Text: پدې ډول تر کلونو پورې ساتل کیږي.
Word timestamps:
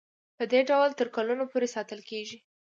پدې 0.37 0.59
ډول 0.69 0.89
تر 0.99 1.07
کلونو 1.15 1.43
پورې 1.51 1.67
ساتل 1.75 1.99
کیږي. 2.09 2.37